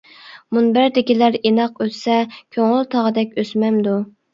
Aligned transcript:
مۇنبەردىكىلەر 0.57 1.39
ئىناق 1.43 1.85
ئۆتسە، 1.87 2.19
كۆڭۈل 2.59 2.93
تاغدەك 2.99 3.41
ئۆسمەمدۇ. 3.43 4.01